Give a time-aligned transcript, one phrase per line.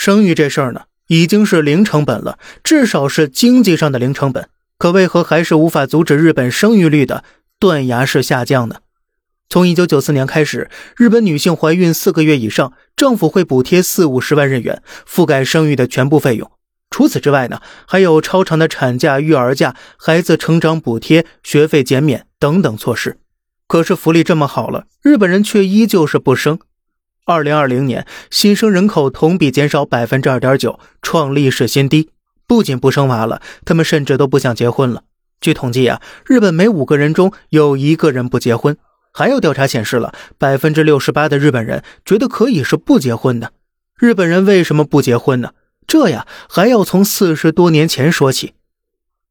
[0.00, 4.48] 生育这事儿呢，已经是零成本了，至少是经济上的零成本。
[4.78, 7.22] 可为何还是无法阻止日本生育率的
[7.58, 8.76] 断崖式下降呢？
[9.50, 16.50] 从一九九四年开始，日本女性怀孕四个月以上，政府会补贴四五十万日元，覆盖生育的全部费用。
[16.88, 23.18] 除此之外呢，还有超长的产假、育儿假、孩子成长补贴、学费减免等等措施。
[23.66, 26.58] 可是福利这么好了，日本人却依旧是不生。
[27.30, 32.10] 二零二零年新生人口同比减少百分之二点九，创历史新低。
[32.46, 35.04] 不仅不生娃了，他们甚至都不想结婚了。
[35.40, 38.76] 据统计啊，日本每五个人中有一个人不结婚。
[39.12, 43.52] 还有调查显示了，百分之六十八的日本人觉得可以是不结婚的。
[43.98, 45.50] 日本人为什么不结婚呢？
[45.86, 48.54] 这呀，还要从四十多年前说起。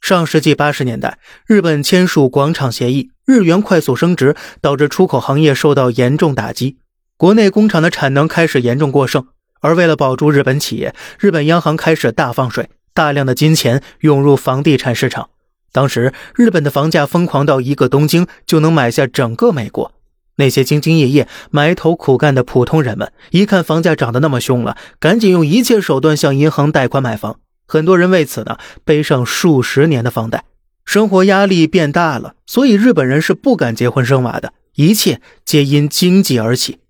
[0.00, 6.76] 上世纪八十年代，日本签署广场协议，日元快速升值，导致出口行业受到严重打击，
[7.16, 9.26] 国内工厂的产能开始严重过剩。
[9.60, 15.30] 而为了保住日本企业，日本央行开始大放水，大量的金钱涌入房地产市场。
[15.72, 19.92] 当时日本的房价疯狂到一个东京就能买下整个美国。
[20.36, 27.38] 那些兢兢业业埋头苦干的普通人们，一看房价涨得那么凶了，赶紧用一切手段向银行贷款买房。
[27.66, 30.44] 很多人为此呢背上数十年的房贷，
[30.84, 34.52] 生活压力变大了，所以日本人是不敢结婚生娃的。
[34.74, 36.80] 一切皆因经济而起。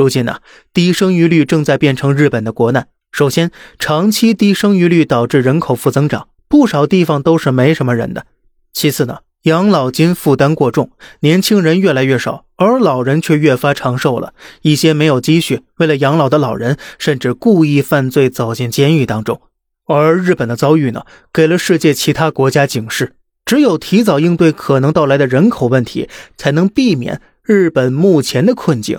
[0.00, 0.38] 如今呢，
[0.72, 2.88] 低生育率正在变成日本的国难。
[3.12, 6.28] 首先，长期低生育率导致人口负增长。
[6.48, 8.24] 不少地方都是没什么人的。
[8.72, 14.32] 其次呢，养老金负担过重，年轻人越来越少，而老人却越发长寿了。
[14.62, 19.42] 一些没有积蓄，为了养老的老人，甚至故意犯罪，走进监狱当中。
[19.84, 23.12] 而日本的遭遇呢，给了世界其他国家警示：
[23.44, 28.98] 只有提早应对可能到来的人口问题，才能避免日本目前的困境